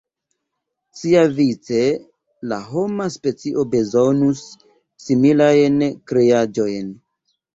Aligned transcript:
Siavice, 0.99 1.81
la 2.53 2.57
homa 2.69 3.07
specio 3.17 3.65
bezonus 3.75 4.41
similajn 5.05 5.77
kreaĵojn. 6.13 6.91